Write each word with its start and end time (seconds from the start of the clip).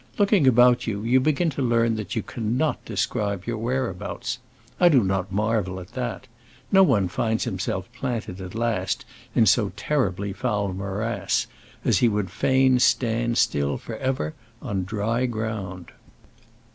Looking 0.17 0.47
about 0.47 0.87
you, 0.87 1.03
you 1.03 1.19
begin 1.19 1.51
to 1.51 1.61
learn 1.61 1.95
that 1.97 2.15
you 2.15 2.23
cannot 2.23 2.83
describe 2.85 3.45
your 3.45 3.59
whereabouts. 3.59 4.39
I 4.79 4.89
do 4.89 5.03
not 5.03 5.31
marvel 5.31 5.79
at 5.79 5.89
that. 5.93 6.25
No 6.71 6.81
one 6.81 7.07
finds 7.07 7.43
himself 7.43 7.87
planted 7.93 8.41
at 8.41 8.55
last 8.55 9.05
in 9.35 9.45
so 9.45 9.71
terribly 9.75 10.33
foul 10.33 10.71
a 10.71 10.73
morass, 10.73 11.45
as 11.85 11.99
he 11.99 12.09
would 12.09 12.31
fain 12.31 12.79
stand 12.79 13.37
still 13.37 13.77
for 13.77 13.95
ever 13.97 14.33
on 14.59 14.85
dry 14.85 15.27
ground. 15.27 15.91